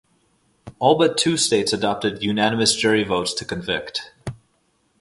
[0.79, 4.11] All but two states adopted unanimous jury votes to convict.